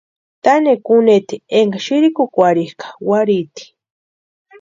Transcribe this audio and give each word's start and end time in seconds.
Tanhekwa 0.43 0.91
únheti 0.99 1.35
énka 1.57 1.77
sïrikukwarhikʼa 1.85 2.87
warhiiti. 3.07 3.63